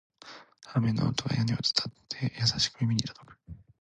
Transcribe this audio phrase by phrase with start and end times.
[0.73, 1.57] 雨の音が屋根を伝
[1.87, 3.37] って、優しく耳に届く